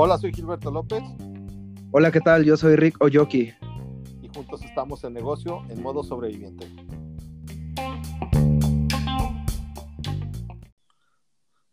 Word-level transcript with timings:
Hola, 0.00 0.16
soy 0.16 0.32
Gilberto 0.32 0.70
López. 0.70 1.02
Hola, 1.90 2.12
¿qué 2.12 2.20
tal? 2.20 2.44
Yo 2.44 2.56
soy 2.56 2.76
Rick 2.76 3.02
Oyoki. 3.02 3.52
Y 4.22 4.28
juntos 4.32 4.62
estamos 4.64 5.02
en 5.02 5.12
negocio 5.12 5.64
en 5.70 5.82
modo 5.82 6.04
sobreviviente. 6.04 6.66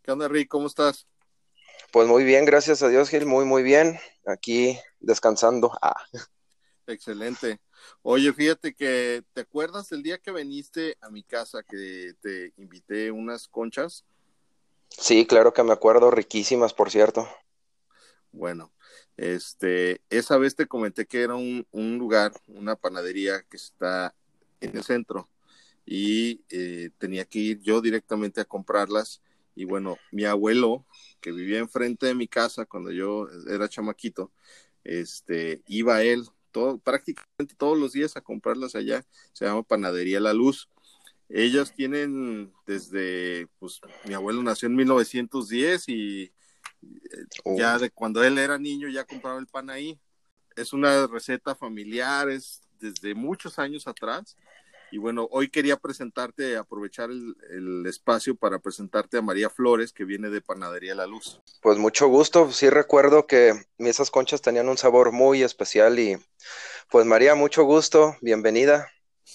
¿Qué 0.02 0.10
onda, 0.10 0.26
Rick? 0.26 0.48
¿Cómo 0.48 0.66
estás? 0.66 1.06
Pues 1.92 2.08
muy 2.08 2.24
bien, 2.24 2.44
gracias 2.44 2.82
a 2.82 2.88
Dios, 2.88 3.08
Gil, 3.10 3.26
muy, 3.26 3.44
muy 3.44 3.62
bien. 3.62 3.98
Aquí 4.26 4.76
descansando. 4.98 5.70
Ah. 5.80 5.94
Excelente. 6.88 7.60
Oye, 8.02 8.32
fíjate 8.32 8.74
que, 8.74 9.22
¿te 9.32 9.42
acuerdas 9.42 9.92
el 9.92 10.02
día 10.02 10.18
que 10.18 10.32
viniste 10.32 10.96
a 11.00 11.10
mi 11.10 11.22
casa 11.22 11.62
que 11.62 12.14
te 12.20 12.52
invité 12.56 13.10
unas 13.12 13.46
conchas? 13.48 14.04
Sí, 14.90 15.26
claro 15.26 15.52
que 15.54 15.62
me 15.62 15.72
acuerdo, 15.72 16.10
riquísimas, 16.10 16.74
por 16.74 16.90
cierto. 16.90 17.28
Bueno, 18.32 18.72
este, 19.16 20.02
esa 20.10 20.36
vez 20.38 20.56
te 20.56 20.66
comenté 20.66 21.06
que 21.06 21.22
era 21.22 21.34
un, 21.36 21.66
un 21.70 21.98
lugar, 21.98 22.32
una 22.48 22.76
panadería 22.76 23.42
que 23.42 23.56
está 23.56 24.14
en 24.60 24.76
el 24.76 24.84
centro 24.84 25.30
y 25.86 26.44
eh, 26.50 26.90
tenía 26.98 27.24
que 27.24 27.38
ir 27.38 27.60
yo 27.62 27.80
directamente 27.80 28.40
a 28.40 28.44
comprarlas. 28.44 29.22
Y 29.54 29.64
bueno, 29.64 29.96
mi 30.12 30.24
abuelo, 30.24 30.86
que 31.20 31.32
vivía 31.32 31.58
enfrente 31.58 32.06
de 32.06 32.14
mi 32.14 32.28
casa 32.28 32.66
cuando 32.66 32.90
yo 32.92 33.28
era 33.48 33.68
chamaquito, 33.68 34.32
este, 34.84 35.62
iba 35.66 36.02
él 36.02 36.26
todo, 36.50 36.78
prácticamente 36.78 37.54
todos 37.56 37.78
los 37.78 37.92
días 37.92 38.16
a 38.16 38.20
comprarlas 38.20 38.74
allá. 38.74 39.04
Se 39.32 39.46
llama 39.46 39.62
Panadería 39.62 40.20
La 40.20 40.34
Luz. 40.34 40.68
Ellos 41.28 41.72
tienen 41.74 42.52
desde, 42.66 43.48
pues 43.58 43.80
mi 44.04 44.14
abuelo 44.14 44.42
nació 44.42 44.68
en 44.68 44.76
1910 44.76 45.88
y 45.88 46.32
Oh. 47.44 47.56
Ya 47.56 47.78
de 47.78 47.90
cuando 47.90 48.22
él 48.22 48.38
era 48.38 48.58
niño 48.58 48.88
ya 48.88 49.04
compraba 49.04 49.38
el 49.38 49.46
pan 49.46 49.70
ahí. 49.70 49.98
Es 50.56 50.72
una 50.72 51.06
receta 51.06 51.54
familiar, 51.54 52.28
es 52.30 52.62
desde 52.78 53.14
muchos 53.14 53.58
años 53.58 53.86
atrás. 53.86 54.36
Y 54.92 54.98
bueno, 54.98 55.28
hoy 55.32 55.48
quería 55.50 55.76
presentarte, 55.76 56.56
aprovechar 56.56 57.10
el, 57.10 57.84
espacio 57.86 58.36
para 58.36 58.60
presentarte 58.60 59.18
a 59.18 59.22
María 59.22 59.50
Flores, 59.50 59.92
que 59.92 60.04
viene 60.04 60.30
de 60.30 60.40
Panadería 60.40 60.94
La 60.94 61.06
Luz. 61.06 61.40
Pues 61.60 61.76
mucho 61.76 62.06
gusto, 62.06 62.52
sí 62.52 62.70
recuerdo 62.70 63.26
que 63.26 63.66
esas 63.78 64.10
conchas 64.12 64.42
tenían 64.42 64.68
un 64.68 64.78
sabor 64.78 65.10
muy 65.10 65.42
especial 65.42 65.98
y 65.98 66.16
pues 66.88 67.04
María, 67.04 67.34
mucho 67.34 67.64
gusto, 67.64 68.16
bienvenida, 68.20 68.88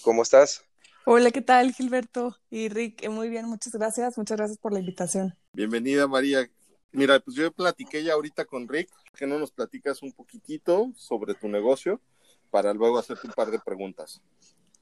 ¿cómo 0.03 0.23
estás? 0.23 0.63
Hola, 1.05 1.31
¿qué 1.31 1.41
tal 1.41 1.73
Gilberto 1.73 2.37
y 2.49 2.69
Rick? 2.69 3.09
Muy 3.09 3.29
bien, 3.29 3.47
muchas 3.47 3.73
gracias, 3.73 4.17
muchas 4.17 4.37
gracias 4.37 4.57
por 4.59 4.71
la 4.71 4.79
invitación. 4.79 5.35
Bienvenida 5.53 6.07
María, 6.07 6.47
Mira, 6.93 7.21
pues 7.21 7.37
yo 7.37 7.51
platiqué 7.53 8.03
ya 8.03 8.13
ahorita 8.13 8.45
con 8.45 8.67
Rick, 8.67 8.89
que 9.15 9.25
no 9.25 9.39
nos 9.39 9.51
platicas 9.51 10.03
un 10.03 10.11
poquitito 10.11 10.91
sobre 10.95 11.35
tu 11.35 11.47
negocio 11.47 12.01
para 12.49 12.73
luego 12.73 12.99
hacerte 12.99 13.27
un 13.27 13.33
par 13.33 13.49
de 13.49 13.59
preguntas. 13.59 14.21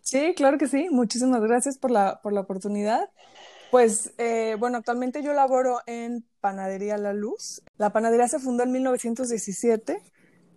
Sí, 0.02 0.34
claro 0.36 0.58
que 0.58 0.68
sí. 0.68 0.88
Muchísimas 0.90 1.42
gracias 1.42 1.78
por 1.78 1.92
la, 1.92 2.20
por 2.24 2.34
la 2.34 2.42
oportunidad. 2.42 3.12
Pues 3.70 4.12
eh, 4.18 4.56
bueno, 4.60 4.78
actualmente 4.78 5.22
yo 5.22 5.34
laboro 5.34 5.82
en 5.86 6.26
Panadería 6.42 6.98
La 6.98 7.14
Luz. 7.14 7.62
La 7.78 7.94
panadería 7.94 8.28
se 8.28 8.40
fundó 8.40 8.64
en 8.64 8.72
1917, 8.72 10.02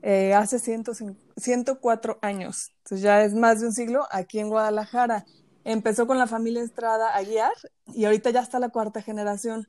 eh, 0.00 0.32
hace 0.32 0.58
104 0.58 2.18
años. 2.22 2.72
Entonces 2.78 3.02
ya 3.02 3.22
es 3.22 3.34
más 3.34 3.60
de 3.60 3.66
un 3.66 3.72
siglo 3.74 4.06
aquí 4.10 4.38
en 4.38 4.48
Guadalajara. 4.48 5.26
Empezó 5.64 6.06
con 6.06 6.18
la 6.18 6.26
familia 6.26 6.62
Estrada 6.62 7.14
Aguiar 7.14 7.52
y 7.94 8.04
ahorita 8.04 8.30
ya 8.30 8.40
está 8.40 8.58
la 8.58 8.70
cuarta 8.70 9.02
generación 9.02 9.66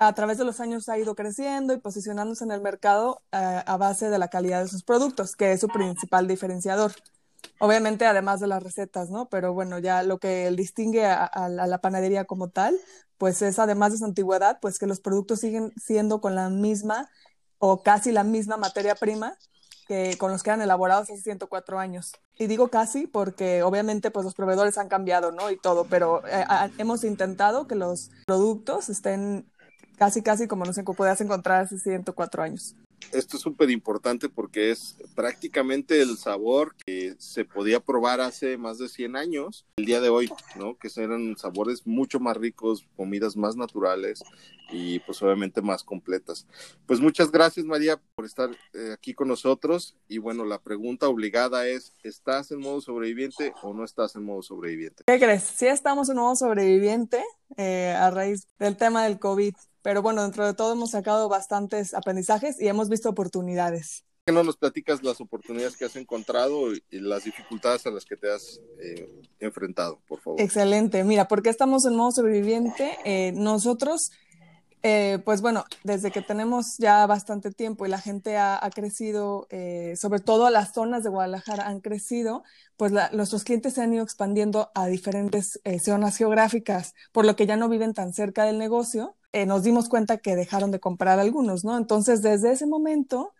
a 0.00 0.14
través 0.14 0.38
de 0.38 0.44
los 0.44 0.60
años 0.60 0.88
ha 0.88 0.98
ido 0.98 1.14
creciendo 1.14 1.74
y 1.74 1.78
posicionándose 1.78 2.42
en 2.42 2.52
el 2.52 2.62
mercado 2.62 3.22
eh, 3.32 3.62
a 3.66 3.76
base 3.76 4.08
de 4.08 4.18
la 4.18 4.28
calidad 4.28 4.62
de 4.62 4.68
sus 4.68 4.82
productos, 4.82 5.36
que 5.36 5.52
es 5.52 5.60
su 5.60 5.68
principal 5.68 6.26
diferenciador. 6.26 6.92
Obviamente, 7.58 8.06
además 8.06 8.40
de 8.40 8.46
las 8.46 8.62
recetas, 8.62 9.10
¿no? 9.10 9.28
Pero 9.28 9.52
bueno, 9.52 9.78
ya 9.78 10.02
lo 10.02 10.18
que 10.18 10.50
distingue 10.52 11.04
a, 11.04 11.48
la 11.50 11.78
panadería 11.82 12.24
como 12.24 12.48
tal, 12.48 12.78
pues 13.18 13.42
es 13.42 13.58
además 13.58 13.92
de 13.92 13.98
su 13.98 14.06
antigüedad, 14.06 14.58
pues 14.62 14.78
que 14.78 14.86
los 14.86 15.00
productos 15.00 15.40
siguen 15.40 15.70
siendo 15.76 16.22
con 16.22 16.34
la 16.34 16.48
misma 16.48 17.10
o 17.58 17.82
casi 17.82 18.10
la 18.10 18.24
misma 18.24 18.56
materia 18.56 18.94
prima 18.94 19.36
que 19.90 20.16
con 20.18 20.30
los 20.30 20.44
que 20.44 20.50
eran 20.50 20.62
elaborados 20.62 21.10
hace 21.10 21.20
104 21.20 21.80
años. 21.80 22.12
Y 22.38 22.46
digo 22.46 22.68
casi 22.68 23.08
porque 23.08 23.64
obviamente 23.64 24.12
pues 24.12 24.24
los 24.24 24.36
proveedores 24.36 24.78
han 24.78 24.88
cambiado, 24.88 25.32
¿no? 25.32 25.50
Y 25.50 25.56
todo, 25.56 25.84
pero 25.90 26.22
eh, 26.28 26.44
hemos 26.78 27.02
intentado 27.02 27.66
que 27.66 27.74
los 27.74 28.12
productos 28.24 28.88
estén 28.88 29.50
casi, 29.98 30.22
casi 30.22 30.46
como 30.46 30.64
no 30.64 30.72
se 30.72 30.84
podías 30.84 31.20
encontrar 31.20 31.64
hace 31.64 31.76
104 31.76 32.40
años. 32.40 32.76
Esto 33.12 33.36
es 33.36 33.42
súper 33.42 33.70
importante 33.70 34.28
porque 34.28 34.70
es 34.70 34.96
prácticamente 35.14 36.00
el 36.00 36.16
sabor 36.16 36.74
que 36.86 37.14
se 37.18 37.44
podía 37.44 37.80
probar 37.80 38.20
hace 38.20 38.56
más 38.56 38.78
de 38.78 38.88
100 38.88 39.16
años, 39.16 39.66
el 39.76 39.84
día 39.84 40.00
de 40.00 40.10
hoy, 40.10 40.30
¿no? 40.56 40.76
Que 40.76 40.88
eran 40.96 41.36
sabores 41.36 41.86
mucho 41.86 42.20
más 42.20 42.36
ricos, 42.36 42.86
comidas 42.96 43.36
más 43.36 43.56
naturales 43.56 44.22
y 44.70 45.00
pues 45.00 45.20
obviamente 45.22 45.60
más 45.60 45.82
completas. 45.82 46.46
Pues 46.86 47.00
muchas 47.00 47.30
gracias 47.30 47.66
María 47.66 48.00
por 48.14 48.24
estar 48.24 48.50
eh, 48.74 48.92
aquí 48.92 49.14
con 49.14 49.28
nosotros 49.28 49.96
y 50.08 50.18
bueno, 50.18 50.44
la 50.44 50.60
pregunta 50.60 51.08
obligada 51.08 51.66
es, 51.66 51.92
¿estás 52.02 52.50
en 52.52 52.60
modo 52.60 52.80
sobreviviente 52.80 53.52
o 53.62 53.74
no 53.74 53.84
estás 53.84 54.14
en 54.14 54.24
modo 54.24 54.42
sobreviviente? 54.42 55.04
¿Qué 55.06 55.18
crees? 55.18 55.42
Sí 55.42 55.66
estamos 55.66 56.08
en 56.08 56.16
modo 56.16 56.36
sobreviviente 56.36 57.24
eh, 57.56 57.94
a 57.96 58.10
raíz 58.10 58.46
del 58.58 58.76
tema 58.76 59.04
del 59.04 59.18
COVID 59.18 59.54
pero 59.82 60.02
bueno, 60.02 60.22
dentro 60.22 60.46
de 60.46 60.54
todo 60.54 60.72
hemos 60.72 60.90
sacado 60.90 61.28
bastantes 61.28 61.94
aprendizajes 61.94 62.60
y 62.60 62.68
hemos 62.68 62.88
visto 62.88 63.08
oportunidades. 63.08 64.04
¿Por 64.24 64.24
qué 64.26 64.32
no 64.32 64.44
nos 64.44 64.56
platicas 64.56 65.02
las 65.02 65.20
oportunidades 65.20 65.76
que 65.76 65.86
has 65.86 65.96
encontrado 65.96 66.72
y 66.74 67.00
las 67.00 67.24
dificultades 67.24 67.86
a 67.86 67.90
las 67.90 68.04
que 68.04 68.16
te 68.16 68.30
has 68.30 68.60
eh, 68.78 69.08
enfrentado, 69.38 70.00
por 70.06 70.20
favor? 70.20 70.40
Excelente. 70.40 71.02
Mira, 71.04 71.26
¿por 71.26 71.42
qué 71.42 71.48
estamos 71.48 71.86
en 71.86 71.96
modo 71.96 72.12
sobreviviente? 72.12 72.98
Eh, 73.04 73.32
nosotros, 73.34 74.10
eh, 74.82 75.18
pues 75.24 75.40
bueno, 75.40 75.64
desde 75.84 76.10
que 76.10 76.22
tenemos 76.22 76.76
ya 76.78 77.06
bastante 77.06 77.50
tiempo 77.50 77.86
y 77.86 77.88
la 77.88 77.98
gente 77.98 78.36
ha, 78.36 78.58
crecido, 78.74 79.46
sobre 79.96 80.20
todo 80.20 80.50
las 80.50 80.72
zonas 80.72 81.02
de 81.02 81.10
Guadalajara 81.10 81.66
han 81.66 81.80
crecido, 81.80 82.44
pues 82.76 82.92
nuestros 83.12 83.44
clientes 83.44 83.74
se 83.74 83.82
han 83.82 83.92
ido 83.92 84.02
expandiendo 84.02 84.70
a 84.74 84.86
diferentes 84.86 85.60
zonas 85.84 86.16
geográficas, 86.16 86.94
por 87.12 87.24
lo 87.26 87.36
que 87.36 87.46
ya 87.46 87.56
no 87.56 87.68
viven 87.68 87.94
tan 87.94 88.12
cerca 88.12 88.44
del 88.44 88.58
negocio 88.58 89.16
eh, 89.32 89.46
nos 89.46 89.62
dimos 89.62 89.88
cuenta 89.88 90.18
que 90.18 90.34
dejaron 90.34 90.70
de 90.72 90.80
comprar 90.80 91.18
algunos, 91.20 91.64
¿no? 91.64 91.76
Entonces, 91.76 92.20
desde 92.22 92.52
ese 92.52 92.66
momento, 92.66 93.32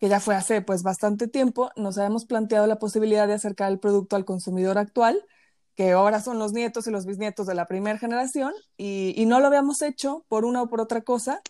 que 0.00 0.08
ya 0.08 0.20
fue 0.20 0.34
hace 0.34 0.62
pues 0.62 0.82
bastante 0.82 1.28
tiempo, 1.28 1.70
nos 1.76 1.98
habíamos 1.98 2.24
planteado 2.24 2.66
la 2.66 2.78
posibilidad 2.78 3.28
de 3.28 3.34
acercar 3.34 3.70
el 3.70 3.78
producto 3.78 4.16
al 4.16 4.24
consumidor 4.24 4.78
actual, 4.78 5.24
que 5.76 5.92
ahora 5.92 6.20
son 6.20 6.38
los 6.38 6.52
nietos 6.52 6.86
y 6.86 6.90
los 6.90 7.06
bisnietos 7.06 7.46
de 7.46 7.54
la 7.54 7.66
primera 7.66 7.98
generación, 7.98 8.52
y, 8.76 9.14
y 9.16 9.26
no 9.26 9.40
lo 9.40 9.46
habíamos 9.46 9.82
hecho 9.82 10.24
por 10.28 10.44
una 10.44 10.62
o 10.62 10.68
por 10.68 10.80
otra 10.80 11.02
cosa, 11.02 11.42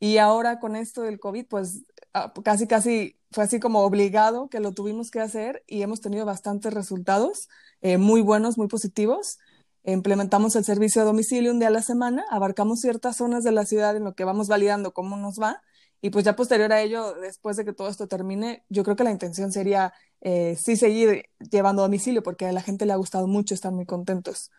y 0.00 0.18
ahora 0.18 0.60
con 0.60 0.76
esto 0.76 1.02
del 1.02 1.18
COVID, 1.18 1.46
pues 1.46 1.82
ah, 2.12 2.32
casi, 2.44 2.66
casi 2.66 3.16
fue 3.30 3.44
así 3.44 3.58
como 3.58 3.80
obligado 3.80 4.48
que 4.48 4.60
lo 4.60 4.72
tuvimos 4.72 5.10
que 5.10 5.20
hacer 5.20 5.64
y 5.66 5.82
hemos 5.82 6.00
tenido 6.00 6.26
bastantes 6.26 6.74
resultados 6.74 7.48
eh, 7.80 7.98
muy 7.98 8.20
buenos, 8.20 8.58
muy 8.58 8.68
positivos. 8.68 9.38
Implementamos 9.82 10.56
el 10.56 10.64
servicio 10.64 11.02
a 11.02 11.04
domicilio 11.04 11.52
un 11.52 11.58
día 11.58 11.68
a 11.68 11.70
la 11.72 11.82
semana, 11.82 12.24
abarcamos 12.30 12.80
ciertas 12.80 13.16
zonas 13.16 13.44
de 13.44 13.52
la 13.52 13.66
ciudad 13.66 13.96
en 13.96 14.04
lo 14.04 14.14
que 14.14 14.24
vamos 14.24 14.48
validando 14.48 14.92
cómo 14.92 15.16
nos 15.16 15.40
va 15.40 15.62
y 16.04 16.10
pues 16.10 16.22
ya 16.26 16.36
posterior 16.36 16.70
a 16.70 16.82
ello, 16.82 17.14
después 17.14 17.56
de 17.56 17.64
que 17.64 17.72
todo 17.72 17.88
esto 17.88 18.06
termine, 18.06 18.62
yo 18.68 18.84
creo 18.84 18.94
que 18.94 19.04
la 19.04 19.10
intención 19.10 19.50
sería 19.50 19.94
eh, 20.20 20.54
sí 20.62 20.76
seguir 20.76 21.30
llevando 21.50 21.80
a 21.80 21.86
domicilio 21.86 22.22
porque 22.22 22.44
a 22.44 22.52
la 22.52 22.60
gente 22.60 22.84
le 22.84 22.92
ha 22.92 22.96
gustado 22.96 23.26
mucho, 23.26 23.54
están 23.54 23.74
muy 23.74 23.86
contentos. 23.86 24.50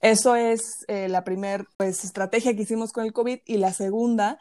Eso 0.00 0.34
es 0.34 0.62
eh, 0.88 1.10
la 1.10 1.22
primera 1.22 1.66
pues, 1.76 2.04
estrategia 2.04 2.56
que 2.56 2.62
hicimos 2.62 2.90
con 2.90 3.04
el 3.04 3.12
COVID 3.12 3.40
y 3.44 3.58
la 3.58 3.74
segunda, 3.74 4.38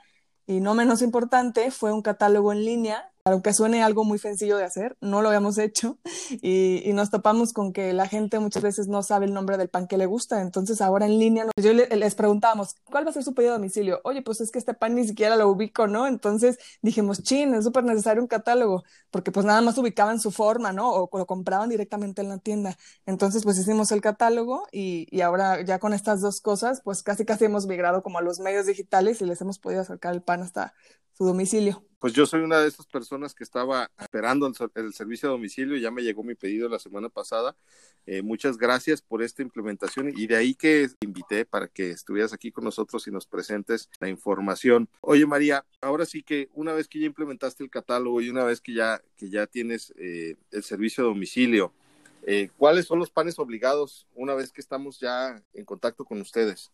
y 0.47 0.61
no 0.61 0.73
menos 0.73 1.01
importante, 1.01 1.69
fue 1.69 1.91
un 1.91 2.01
catálogo 2.01 2.53
en 2.53 2.63
línea 2.63 3.11
aunque 3.25 3.53
suene 3.53 3.81
algo 3.81 4.03
muy 4.03 4.19
sencillo 4.19 4.57
de 4.57 4.65
hacer, 4.65 4.97
no 4.99 5.21
lo 5.21 5.29
habíamos 5.29 5.57
hecho 5.57 5.97
y, 6.41 6.91
nos 6.93 7.09
topamos 7.09 7.53
con 7.53 7.73
que 7.73 7.91
la 7.93 8.07
gente 8.07 8.37
muchas 8.39 8.61
veces 8.61 8.87
no 8.87 9.01
sabe 9.01 9.25
el 9.25 9.33
nombre 9.33 9.57
del 9.57 9.69
pan 9.69 9.87
que 9.87 9.97
le 9.97 10.05
gusta. 10.05 10.41
Entonces 10.41 10.79
ahora 10.81 11.05
en 11.07 11.17
línea 11.17 11.47
yo 11.57 11.73
les 11.73 12.15
preguntábamos, 12.15 12.75
¿cuál 12.83 13.05
va 13.05 13.09
a 13.09 13.13
ser 13.13 13.23
su 13.23 13.33
pedido 13.33 13.53
a 13.53 13.55
domicilio? 13.55 13.99
Oye, 14.03 14.21
pues 14.21 14.41
es 14.41 14.51
que 14.51 14.59
este 14.59 14.73
pan 14.75 14.93
ni 14.95 15.07
siquiera 15.07 15.35
lo 15.35 15.49
ubico, 15.49 15.87
¿no? 15.87 16.05
Entonces 16.05 16.59
dijimos, 16.81 17.23
chin, 17.23 17.55
es 17.55 17.63
súper 17.63 17.83
necesario 17.83 18.21
un 18.21 18.27
catálogo, 18.27 18.83
porque 19.09 19.31
pues 19.31 19.45
nada 19.45 19.61
más 19.61 19.77
ubicaban 19.77 20.19
su 20.19 20.29
forma, 20.31 20.71
¿no? 20.71 20.91
O, 20.91 21.09
lo 21.17 21.25
compraban 21.25 21.69
directamente 21.69 22.21
en 22.21 22.29
la 22.29 22.37
tienda. 22.37 22.77
Entonces 23.05 23.43
pues 23.43 23.57
hicimos 23.57 23.91
el 23.91 24.01
catálogo 24.01 24.67
y, 24.71 25.07
y 25.09 25.21
ahora 25.21 25.61
ya 25.63 25.79
con 25.79 25.93
estas 25.93 26.21
dos 26.21 26.41
cosas, 26.41 26.81
pues 26.83 27.01
casi 27.01 27.25
casi 27.25 27.45
hemos 27.45 27.65
migrado 27.65 28.03
como 28.03 28.19
a 28.19 28.21
los 28.21 28.39
medios 28.39 28.67
digitales 28.67 29.21
y 29.21 29.25
les 29.25 29.41
hemos 29.41 29.57
podido 29.59 29.81
acercar 29.81 30.13
el 30.13 30.21
pan 30.21 30.41
hasta 30.43 30.73
su 31.13 31.25
domicilio. 31.25 31.83
Pues 32.03 32.11
yo 32.11 32.25
soy 32.25 32.41
una 32.41 32.59
de 32.59 32.67
esas 32.67 32.85
personas 32.85 33.33
que 33.33 33.45
estaba 33.45 33.89
esperando 33.97 34.51
el, 34.75 34.93
servicio 34.93 35.29
a 35.29 35.31
domicilio, 35.31 35.77
ya 35.77 35.89
me 35.89 36.03
llegó 36.03 36.21
mi 36.21 36.35
pedido 36.35 36.67
la 36.67 36.77
semana 36.77 37.07
pasada. 37.07 37.55
Eh, 38.05 38.21
muchas 38.21 38.57
gracias 38.57 39.01
por 39.01 39.23
esta 39.23 39.41
implementación 39.41 40.11
y 40.13 40.27
de 40.27 40.35
ahí 40.35 40.53
que 40.53 40.89
te 40.99 41.05
invité 41.05 41.45
para 41.45 41.69
que 41.69 41.91
estuvieras 41.91 42.33
aquí 42.33 42.51
con 42.51 42.65
nosotros 42.65 43.07
y 43.07 43.11
nos 43.11 43.25
presentes 43.25 43.89
la 44.01 44.09
información. 44.09 44.89
Oye 44.99 45.25
María, 45.25 45.65
ahora 45.79 46.05
sí 46.05 46.23
que 46.23 46.49
una 46.53 46.73
vez 46.73 46.89
que 46.89 46.99
ya 46.99 47.05
implementaste 47.05 47.63
el 47.63 47.69
catálogo 47.69 48.19
y 48.19 48.29
una 48.29 48.43
vez 48.43 48.59
que 48.59 48.73
ya, 48.73 49.01
que 49.15 49.29
ya 49.29 49.47
tienes 49.47 49.93
eh, 49.95 50.35
el 50.51 50.63
servicio 50.63 51.05
a 51.05 51.07
domicilio, 51.07 51.71
eh, 52.23 52.49
¿cuáles 52.57 52.85
son 52.85 52.99
los 52.99 53.11
panes 53.11 53.39
obligados 53.39 54.07
una 54.13 54.33
vez 54.33 54.51
que 54.51 54.59
estamos 54.59 54.99
ya 54.99 55.41
en 55.53 55.63
contacto 55.63 56.03
con 56.03 56.19
ustedes? 56.19 56.69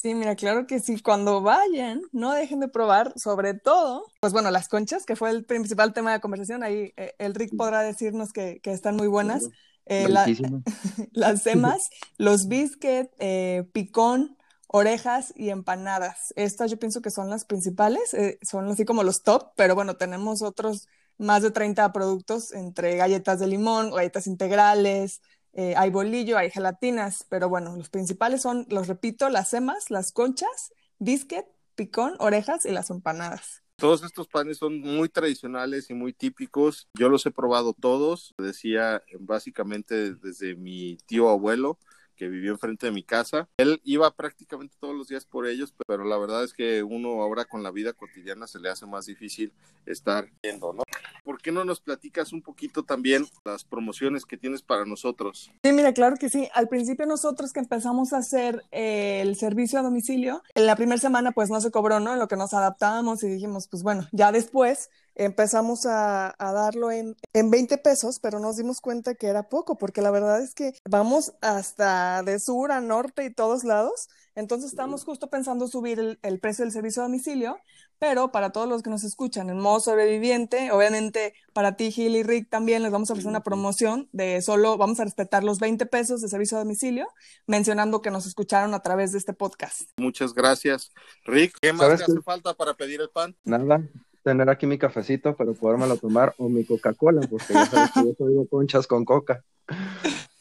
Sí, 0.00 0.14
mira, 0.14 0.34
claro 0.34 0.66
que 0.66 0.80
sí. 0.80 0.98
Cuando 1.02 1.42
vayan, 1.42 2.00
no 2.10 2.32
dejen 2.32 2.60
de 2.60 2.68
probar, 2.68 3.12
sobre 3.16 3.52
todo, 3.52 4.06
pues 4.20 4.32
bueno, 4.32 4.50
las 4.50 4.66
conchas, 4.66 5.04
que 5.04 5.14
fue 5.14 5.28
el 5.28 5.44
principal 5.44 5.92
tema 5.92 6.10
de 6.10 6.20
conversación. 6.20 6.62
Ahí 6.62 6.94
eh, 6.96 7.14
el 7.18 7.34
Rick 7.34 7.54
podrá 7.54 7.82
decirnos 7.82 8.32
que, 8.32 8.62
están 8.64 8.96
muy 8.96 9.08
buenas. 9.08 9.50
Eh, 9.84 10.08
las 11.12 11.42
semas, 11.42 11.90
los 12.16 12.48
biscuits, 12.48 13.10
eh, 13.18 13.68
picón, 13.74 14.38
orejas 14.68 15.34
y 15.36 15.50
empanadas. 15.50 16.32
Estas 16.34 16.70
yo 16.70 16.78
pienso 16.78 17.02
que 17.02 17.10
son 17.10 17.28
las 17.28 17.44
principales, 17.44 18.16
son 18.40 18.68
así 18.68 18.86
como 18.86 19.02
los 19.02 19.22
top, 19.22 19.50
pero 19.54 19.74
bueno, 19.74 19.96
tenemos 19.96 20.40
otros 20.40 20.88
más 21.18 21.42
de 21.42 21.50
30 21.50 21.92
productos 21.92 22.54
entre 22.54 22.96
galletas 22.96 23.38
de 23.38 23.48
limón, 23.48 23.90
galletas 23.90 24.26
integrales, 24.26 25.20
eh, 25.52 25.74
hay 25.76 25.90
bolillo, 25.90 26.38
hay 26.38 26.50
gelatinas, 26.50 27.26
pero 27.28 27.48
bueno, 27.48 27.76
los 27.76 27.90
principales 27.90 28.42
son, 28.42 28.66
los 28.70 28.88
repito, 28.88 29.28
las 29.28 29.48
semas, 29.48 29.90
las 29.90 30.12
conchas, 30.12 30.72
biscuit, 30.98 31.44
picón, 31.74 32.14
orejas 32.18 32.64
y 32.66 32.70
las 32.70 32.90
empanadas. 32.90 33.62
Todos 33.76 34.02
estos 34.04 34.28
panes 34.28 34.58
son 34.58 34.78
muy 34.80 35.08
tradicionales 35.08 35.88
y 35.88 35.94
muy 35.94 36.12
típicos. 36.12 36.88
Yo 36.92 37.08
los 37.08 37.24
he 37.24 37.30
probado 37.30 37.72
todos. 37.72 38.34
Decía 38.36 39.02
básicamente 39.18 40.14
desde 40.14 40.54
mi 40.54 40.98
tío 41.06 41.30
abuelo 41.30 41.78
que 42.20 42.28
vivió 42.28 42.52
enfrente 42.52 42.84
de 42.84 42.92
mi 42.92 43.02
casa. 43.02 43.48
Él 43.56 43.80
iba 43.82 44.14
prácticamente 44.14 44.76
todos 44.78 44.94
los 44.94 45.08
días 45.08 45.24
por 45.24 45.46
ellos, 45.46 45.72
pero 45.86 46.04
la 46.04 46.18
verdad 46.18 46.44
es 46.44 46.52
que 46.52 46.82
uno 46.82 47.22
ahora 47.22 47.46
con 47.46 47.62
la 47.62 47.70
vida 47.70 47.94
cotidiana 47.94 48.46
se 48.46 48.58
le 48.58 48.68
hace 48.68 48.84
más 48.84 49.06
difícil 49.06 49.54
estar 49.86 50.28
yendo, 50.42 50.74
¿no? 50.74 50.82
¿Por 51.24 51.40
qué 51.40 51.50
no 51.50 51.64
nos 51.64 51.80
platicas 51.80 52.34
un 52.34 52.42
poquito 52.42 52.82
también 52.82 53.24
las 53.46 53.64
promociones 53.64 54.26
que 54.26 54.36
tienes 54.36 54.60
para 54.60 54.84
nosotros? 54.84 55.50
Sí, 55.62 55.72
mira, 55.72 55.94
claro 55.94 56.16
que 56.16 56.28
sí. 56.28 56.46
Al 56.52 56.68
principio 56.68 57.06
nosotros 57.06 57.54
que 57.54 57.60
empezamos 57.60 58.12
a 58.12 58.18
hacer 58.18 58.66
eh, 58.70 59.22
el 59.22 59.36
servicio 59.36 59.78
a 59.78 59.82
domicilio, 59.82 60.42
en 60.54 60.66
la 60.66 60.76
primera 60.76 61.00
semana 61.00 61.32
pues 61.32 61.48
no 61.48 61.58
se 61.62 61.70
cobró, 61.70 62.00
¿no? 62.00 62.12
En 62.12 62.18
lo 62.18 62.28
que 62.28 62.36
nos 62.36 62.52
adaptábamos 62.52 63.22
y 63.22 63.28
dijimos, 63.28 63.66
pues 63.66 63.82
bueno, 63.82 64.06
ya 64.12 64.30
después 64.30 64.90
empezamos 65.14 65.86
a, 65.86 66.34
darlo 66.38 66.90
en, 66.90 67.16
en 67.32 67.50
20 67.50 67.78
pesos, 67.78 68.18
pero 68.20 68.38
nos 68.38 68.56
dimos 68.56 68.80
cuenta 68.80 69.14
que 69.14 69.26
era 69.26 69.48
poco, 69.48 69.78
porque 69.78 70.02
la 70.02 70.10
verdad 70.10 70.42
es 70.42 70.54
que 70.54 70.72
vamos 70.88 71.32
hasta 71.40 72.22
de 72.22 72.38
sur 72.38 72.72
a 72.72 72.80
norte 72.80 73.24
y 73.24 73.34
todos 73.34 73.64
lados. 73.64 74.08
Entonces 74.34 74.70
estamos 74.70 75.04
justo 75.04 75.28
pensando 75.28 75.66
subir 75.66 76.18
el, 76.22 76.40
precio 76.40 76.64
del 76.64 76.72
servicio 76.72 77.02
a 77.02 77.06
domicilio, 77.06 77.58
pero 77.98 78.30
para 78.30 78.50
todos 78.50 78.68
los 78.68 78.82
que 78.82 78.88
nos 78.88 79.04
escuchan 79.04 79.50
en 79.50 79.58
modo 79.58 79.80
sobreviviente, 79.80 80.70
obviamente 80.72 81.34
para 81.52 81.76
ti, 81.76 81.90
Gil 81.90 82.16
y 82.16 82.22
Rick 82.22 82.48
también 82.48 82.82
les 82.82 82.92
vamos 82.92 83.10
a 83.10 83.14
ofrecer 83.14 83.28
una 83.28 83.42
promoción 83.42 84.08
de 84.12 84.40
solo, 84.40 84.78
vamos 84.78 85.00
a 85.00 85.04
respetar 85.04 85.42
los 85.42 85.58
20 85.58 85.84
pesos 85.86 86.20
de 86.20 86.28
servicio 86.28 86.56
a 86.56 86.60
domicilio, 86.60 87.08
mencionando 87.46 88.00
que 88.00 88.10
nos 88.10 88.26
escucharon 88.26 88.72
a 88.72 88.80
través 88.80 89.12
de 89.12 89.18
este 89.18 89.34
podcast. 89.34 89.82
Muchas 89.96 90.32
gracias. 90.32 90.92
Rick, 91.24 91.58
¿qué 91.60 91.72
más 91.72 91.88
te 91.88 92.04
hace 92.04 92.22
falta 92.22 92.54
para 92.54 92.74
pedir 92.74 93.00
el 93.00 93.10
pan? 93.10 93.36
Nada, 93.44 93.82
tener 94.22 94.50
aquí 94.50 94.66
mi 94.66 94.78
cafecito 94.78 95.36
para 95.36 95.52
podérmelo 95.52 95.96
tomar 95.96 96.34
o 96.38 96.48
mi 96.48 96.64
Coca-Cola, 96.64 97.22
porque 97.28 97.54
ya 97.54 97.66
sabes 97.66 97.90
que 97.92 98.04
yo 98.04 98.14
soy 98.16 98.46
conchas 98.48 98.86
con 98.86 99.04
coca. 99.04 99.42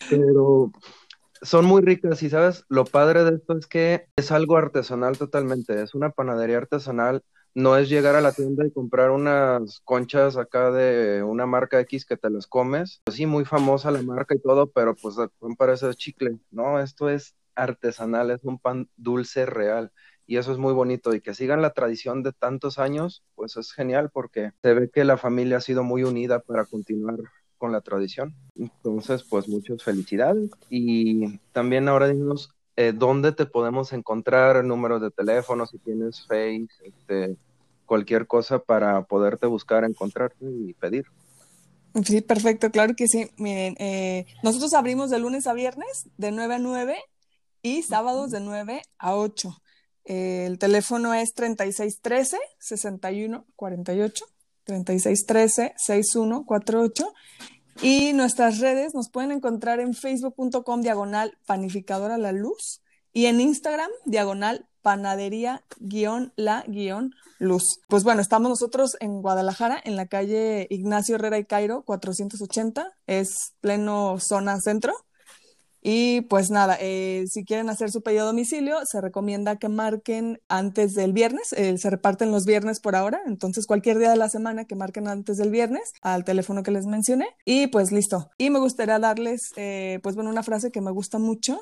Pero 0.10 0.72
son 1.42 1.66
muy 1.66 1.82
ricas 1.82 2.22
y 2.24 2.30
sabes, 2.30 2.66
lo 2.68 2.86
padre 2.86 3.24
de 3.24 3.36
esto 3.36 3.58
es 3.58 3.68
que 3.68 4.08
es 4.16 4.32
algo 4.32 4.58
artesanal 4.58 5.18
totalmente, 5.18 5.82
es 5.82 5.96
una 5.96 6.10
panadería 6.10 6.58
artesanal, 6.58 7.24
no 7.56 7.78
es 7.78 7.90
llegar 7.90 8.16
a 8.16 8.22
la 8.22 8.32
tienda 8.32 8.66
y 8.66 8.72
comprar 8.72 9.12
unas 9.12 9.80
conchas 9.84 10.38
acá 10.38 10.72
de 10.72 11.24
una 11.24 11.46
marca 11.46 11.80
X 11.80 12.06
que 12.06 12.18
te 12.18 12.30
las 12.30 12.48
comes, 12.48 13.02
pues 13.06 13.18
sí, 13.18 13.26
muy 13.26 13.46
famosa 13.46 13.92
la 13.92 14.02
marca 14.02 14.36
y 14.36 14.40
todo, 14.40 14.70
pero 14.72 14.96
pues 14.96 15.16
parece 15.58 15.94
chicle, 15.96 16.38
¿no? 16.52 16.80
Esto 16.80 17.10
es 17.10 17.36
artesanal, 17.56 18.32
es 18.32 18.44
un 18.44 18.60
pan 18.60 18.90
dulce 18.98 19.46
real 19.46 19.92
y 20.30 20.38
eso 20.38 20.52
es 20.52 20.60
muy 20.60 20.74
bonito 20.74 21.16
y 21.16 21.22
que 21.22 21.34
sigan 21.34 21.64
la 21.64 21.74
tradición 21.74 22.22
de 22.22 22.34
tantos 22.34 22.78
años, 22.78 23.24
pues 23.34 23.58
es 23.58 23.72
genial 23.72 24.12
porque 24.14 24.52
se 24.62 24.76
ve 24.76 24.88
que 24.94 25.04
la 25.04 25.18
familia 25.18 25.58
ha 25.58 25.62
sido 25.62 25.84
muy 25.84 26.04
unida 26.04 26.38
para 26.38 26.66
continuar 26.66 27.18
con 27.58 27.72
la 27.72 27.82
tradición. 27.82 28.36
Entonces, 28.56 29.24
pues 29.24 29.50
muchas 29.50 29.84
felicidades 29.84 30.52
y 30.70 31.40
también 31.52 31.88
ahora 31.88 32.10
dinos 32.10 32.52
eh, 32.76 32.94
dónde 32.96 33.32
te 33.32 33.48
podemos 33.48 33.92
encontrar, 33.92 34.64
números 34.64 35.02
de 35.02 35.10
teléfono, 35.10 35.66
si 35.66 35.80
tienes 35.80 36.22
Face, 36.28 36.68
este, 36.84 37.36
cualquier 37.88 38.28
cosa 38.28 38.60
para 38.60 39.02
poderte 39.06 39.48
buscar, 39.48 39.84
encontrarte 39.84 40.46
y 40.46 40.74
pedir. 40.74 41.08
Sí, 42.06 42.22
perfecto, 42.22 42.70
claro 42.70 42.94
que 42.96 43.08
sí. 43.08 43.32
Miren, 43.38 43.76
eh, 43.80 44.28
nosotros 44.44 44.76
abrimos 44.76 45.10
de 45.10 45.18
lunes 45.18 45.48
a 45.48 45.54
viernes 45.54 46.08
de 46.18 46.30
9 46.30 46.54
a 46.54 46.60
9 46.60 46.98
y 47.64 47.82
sábados 47.82 48.30
de 48.30 48.42
9 48.42 48.84
a 49.00 49.16
8 49.16 49.60
el 50.06 50.58
teléfono 50.58 51.14
es 51.14 51.36
3613-6148, 51.36 54.24
3613-6148. 54.66 57.14
Y 57.82 58.14
nuestras 58.14 58.60
redes 58.60 58.94
nos 58.94 59.10
pueden 59.10 59.32
encontrar 59.32 59.80
en 59.80 59.94
facebook.com 59.94 60.82
diagonal 60.82 61.38
panificadora 61.46 62.18
la 62.18 62.34
luz 62.34 62.82
y 63.14 63.28
en 63.28 63.40
Instagram 63.40 63.90
diagonal 64.06 64.68
panadería 64.82 65.64
guion 65.80 66.34
la 66.36 66.64
guion 66.68 67.16
luz. 67.38 67.80
Pues 67.88 68.04
bueno, 68.04 68.22
estamos 68.22 68.50
nosotros 68.50 68.98
en 69.00 69.22
Guadalajara, 69.22 69.82
en 69.84 69.96
la 69.96 70.08
calle 70.08 70.68
Ignacio 70.70 71.16
Herrera 71.16 71.38
y 71.38 71.46
Cairo 71.46 71.84
480, 71.84 72.92
es 73.08 73.54
pleno 73.62 74.18
zona 74.20 74.60
centro. 74.60 74.94
Y 75.82 76.22
pues 76.22 76.52
nada, 76.52 76.78
eh, 76.80 77.26
si 77.28 77.46
quieren 77.46 77.70
hacer 77.70 77.92
su 77.92 78.02
pedido 78.02 78.24
a 78.24 78.28
domicilio, 78.28 78.86
se 78.86 79.02
recomienda 79.02 79.58
que 79.58 79.70
marquen 79.70 80.42
antes 80.50 80.94
del 80.94 81.14
viernes. 81.14 81.54
Eh, 81.54 81.78
se 81.78 81.90
reparten 81.90 82.32
los 82.32 82.46
viernes 82.46 82.80
por 82.80 82.96
ahora, 82.96 83.22
entonces 83.26 83.66
cualquier 83.68 83.98
día 83.98 84.10
de 84.10 84.18
la 84.18 84.30
semana 84.30 84.66
que 84.66 84.76
marquen 84.76 85.08
antes 85.08 85.38
del 85.38 85.52
viernes 85.52 85.94
al 86.02 86.24
teléfono 86.26 86.64
que 86.64 86.72
les 86.72 86.86
mencioné. 86.86 87.28
Y 87.46 87.68
pues 87.68 87.92
listo. 87.92 88.30
Y 88.38 88.50
me 88.50 88.60
gustaría 88.60 89.00
darles, 89.00 89.52
eh, 89.56 90.00
pues 90.04 90.16
bueno, 90.16 90.30
una 90.30 90.44
frase 90.44 90.72
que 90.72 90.82
me 90.82 90.92
gusta 90.92 91.20
mucho 91.20 91.62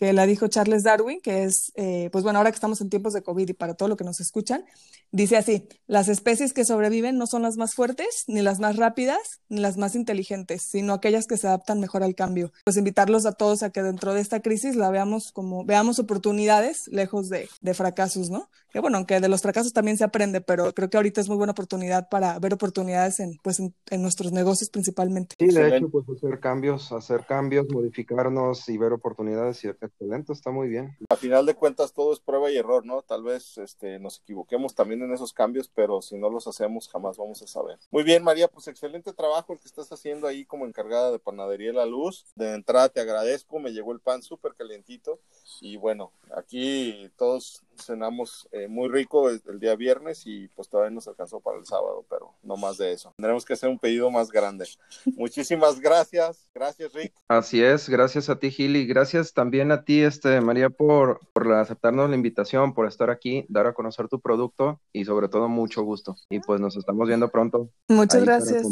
que 0.00 0.14
la 0.14 0.24
dijo 0.24 0.48
Charles 0.48 0.82
Darwin, 0.82 1.20
que 1.20 1.44
es, 1.44 1.72
eh, 1.74 2.08
pues 2.10 2.24
bueno, 2.24 2.38
ahora 2.38 2.50
que 2.50 2.54
estamos 2.54 2.80
en 2.80 2.88
tiempos 2.88 3.12
de 3.12 3.22
COVID 3.22 3.50
y 3.50 3.52
para 3.52 3.74
todo 3.74 3.86
lo 3.86 3.98
que 3.98 4.04
nos 4.04 4.18
escuchan, 4.18 4.64
dice 5.12 5.36
así, 5.36 5.68
las 5.86 6.08
especies 6.08 6.54
que 6.54 6.64
sobreviven 6.64 7.18
no 7.18 7.26
son 7.26 7.42
las 7.42 7.58
más 7.58 7.74
fuertes, 7.74 8.24
ni 8.26 8.40
las 8.40 8.60
más 8.60 8.76
rápidas, 8.76 9.42
ni 9.50 9.60
las 9.60 9.76
más 9.76 9.94
inteligentes, 9.94 10.62
sino 10.62 10.94
aquellas 10.94 11.26
que 11.26 11.36
se 11.36 11.48
adaptan 11.48 11.80
mejor 11.80 12.02
al 12.02 12.14
cambio. 12.14 12.50
Pues 12.64 12.78
invitarlos 12.78 13.26
a 13.26 13.32
todos 13.32 13.62
a 13.62 13.68
que 13.68 13.82
dentro 13.82 14.14
de 14.14 14.22
esta 14.22 14.40
crisis 14.40 14.74
la 14.74 14.88
veamos 14.88 15.32
como, 15.32 15.66
veamos 15.66 15.98
oportunidades 15.98 16.88
lejos 16.88 17.28
de, 17.28 17.50
de 17.60 17.74
fracasos, 17.74 18.30
¿no? 18.30 18.48
Que 18.72 18.80
bueno, 18.80 18.96
aunque 18.96 19.20
de 19.20 19.28
los 19.28 19.42
fracasos 19.42 19.74
también 19.74 19.98
se 19.98 20.04
aprende, 20.04 20.40
pero 20.40 20.72
creo 20.72 20.88
que 20.88 20.96
ahorita 20.96 21.20
es 21.20 21.28
muy 21.28 21.36
buena 21.36 21.52
oportunidad 21.52 22.08
para 22.08 22.38
ver 22.38 22.54
oportunidades 22.54 23.20
en, 23.20 23.36
pues 23.42 23.60
en, 23.60 23.74
en 23.90 24.00
nuestros 24.00 24.32
negocios 24.32 24.70
principalmente. 24.70 25.36
Sí, 25.38 25.48
de 25.48 25.76
hecho, 25.76 25.90
pues 25.90 26.06
hacer 26.08 26.40
cambios, 26.40 26.90
hacer 26.92 27.26
cambios, 27.26 27.66
modificarnos 27.68 28.66
y 28.70 28.78
ver 28.78 28.92
oportunidades 28.92 29.62
y 29.64 29.68
excelente, 29.90 30.32
está 30.32 30.50
muy 30.50 30.68
bien. 30.68 30.96
A 31.08 31.16
final 31.16 31.46
de 31.46 31.54
cuentas 31.54 31.92
todo 31.92 32.12
es 32.12 32.20
prueba 32.20 32.50
y 32.50 32.56
error, 32.56 32.84
¿no? 32.84 33.02
Tal 33.02 33.22
vez 33.22 33.58
este, 33.58 33.98
nos 33.98 34.20
equivoquemos 34.20 34.74
también 34.74 35.02
en 35.02 35.12
esos 35.12 35.32
cambios, 35.32 35.68
pero 35.68 36.02
si 36.02 36.16
no 36.16 36.30
los 36.30 36.46
hacemos 36.46 36.88
jamás 36.88 37.16
vamos 37.16 37.42
a 37.42 37.46
saber. 37.46 37.78
Muy 37.90 38.02
bien, 38.02 38.22
María, 38.22 38.48
pues 38.48 38.68
excelente 38.68 39.12
trabajo 39.12 39.52
el 39.52 39.60
que 39.60 39.68
estás 39.68 39.92
haciendo 39.92 40.26
ahí 40.26 40.44
como 40.44 40.66
encargada 40.66 41.10
de 41.10 41.18
Panadería 41.18 41.72
La 41.72 41.86
Luz. 41.86 42.26
De 42.34 42.54
entrada 42.54 42.88
te 42.88 43.00
agradezco, 43.00 43.58
me 43.58 43.72
llegó 43.72 43.92
el 43.92 44.00
pan 44.00 44.22
súper 44.22 44.54
calientito 44.54 45.20
y 45.60 45.76
bueno, 45.76 46.12
aquí 46.34 47.10
todos 47.16 47.62
cenamos 47.84 48.48
eh, 48.52 48.68
muy 48.68 48.88
rico 48.88 49.28
el, 49.28 49.40
día 49.58 49.74
viernes 49.76 50.22
y 50.24 50.48
pues 50.48 50.68
todavía 50.68 50.90
nos 50.90 51.08
alcanzó 51.08 51.40
para 51.40 51.58
el 51.58 51.66
sábado, 51.66 52.04
pero 52.08 52.34
no 52.42 52.56
más 52.56 52.78
de 52.78 52.92
eso. 52.92 53.12
Tendremos 53.16 53.44
que 53.44 53.52
hacer 53.52 53.68
un 53.68 53.78
pedido 53.78 54.10
más 54.10 54.30
grande. 54.30 54.66
Muchísimas 55.16 55.80
gracias. 55.80 56.48
Gracias, 56.54 56.92
Rick. 56.92 57.12
Así 57.28 57.62
es, 57.62 57.88
gracias 57.88 58.28
a 58.28 58.38
ti, 58.38 58.50
Gil, 58.50 58.76
y 58.76 58.86
gracias 58.86 59.32
también 59.32 59.72
a 59.72 59.84
ti, 59.84 60.02
este, 60.02 60.40
María, 60.40 60.70
por, 60.70 61.20
por 61.32 61.52
aceptarnos 61.52 62.08
la 62.08 62.16
invitación, 62.16 62.74
por 62.74 62.86
estar 62.86 63.10
aquí, 63.10 63.46
dar 63.48 63.66
a 63.66 63.74
conocer 63.74 64.08
tu 64.08 64.20
producto 64.20 64.80
y 64.92 65.04
sobre 65.04 65.28
todo 65.28 65.48
mucho 65.48 65.82
gusto. 65.82 66.16
Y 66.28 66.40
pues 66.40 66.60
nos 66.60 66.76
estamos 66.76 67.06
viendo 67.08 67.28
pronto. 67.30 67.70
Muchas 67.88 68.22
gracias. 68.24 68.66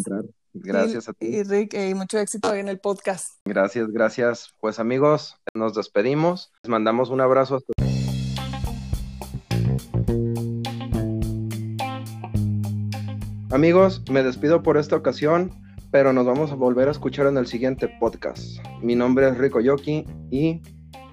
Gracias 0.53 1.09
a 1.09 1.13
ti. 1.13 1.27
Y 1.27 1.43
Rick, 1.43 1.75
y 1.75 1.95
mucho 1.95 2.19
éxito 2.19 2.55
en 2.55 2.69
el 2.69 2.79
podcast. 2.81 3.39
Gracias, 3.45 3.89
gracias. 3.89 4.55
Pues 4.61 4.79
amigos, 4.79 5.37
nos 5.55 5.75
despedimos. 5.75 6.53
Les 6.63 6.71
mandamos 6.71 7.11
un 7.11 7.21
abrazo 7.21 7.57
hasta 7.57 7.88
Amigos, 13.59 14.05
me 14.09 14.23
despido 14.23 14.63
por 14.63 14.77
esta 14.79 14.95
ocasión, 14.95 15.51
pero 15.91 16.13
nos 16.13 16.25
vamos 16.25 16.53
a 16.53 16.55
volver 16.55 16.87
a 16.87 16.93
escuchar 16.93 17.27
en 17.27 17.37
el 17.39 17.49
siguiente 17.49 17.89
podcast. 17.89 18.61
Mi 18.83 18.95
nombre 18.95 19.29
es 19.29 19.37
Rico 19.37 19.61
Yoki 19.61 20.05
y 20.31 20.63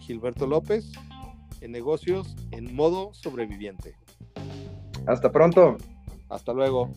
Gilberto 0.02 0.46
López 0.46 0.92
en 1.62 1.72
negocios 1.72 2.36
en 2.52 2.75
modo 2.75 3.12
sobreviviente. 3.16 3.96
Hasta 5.08 5.32
pronto. 5.32 5.78
Hasta 6.30 6.54
luego. 6.54 6.92